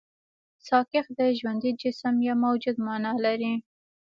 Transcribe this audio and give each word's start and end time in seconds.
ساکښ 0.67 1.05
د 1.17 1.19
ژوندي 1.39 1.71
جسم 1.81 2.15
يا 2.27 2.33
موجود 2.45 2.77
مانا 2.85 3.11
لري. 3.25 3.53